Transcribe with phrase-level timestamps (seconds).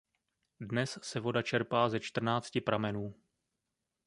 [0.59, 3.15] Dnes se voda čerpá ze čtrnácti pramenů.